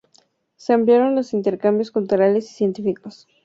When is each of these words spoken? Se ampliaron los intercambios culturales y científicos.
Se 0.55 0.73
ampliaron 0.73 1.13
los 1.13 1.31
intercambios 1.31 1.91
culturales 1.91 2.45
y 2.49 2.53
científicos. 2.55 3.27